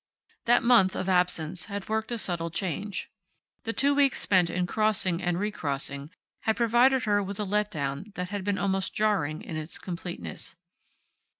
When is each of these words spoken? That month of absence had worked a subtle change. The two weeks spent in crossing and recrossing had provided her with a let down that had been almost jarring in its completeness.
That 0.45 0.63
month 0.63 0.95
of 0.95 1.07
absence 1.07 1.65
had 1.65 1.87
worked 1.87 2.11
a 2.11 2.17
subtle 2.17 2.49
change. 2.49 3.11
The 3.65 3.71
two 3.71 3.93
weeks 3.93 4.19
spent 4.19 4.49
in 4.49 4.65
crossing 4.65 5.21
and 5.21 5.39
recrossing 5.39 6.09
had 6.39 6.57
provided 6.57 7.03
her 7.03 7.21
with 7.21 7.39
a 7.39 7.43
let 7.43 7.69
down 7.69 8.11
that 8.15 8.29
had 8.29 8.43
been 8.43 8.57
almost 8.57 8.95
jarring 8.95 9.43
in 9.43 9.57
its 9.57 9.77
completeness. 9.77 10.55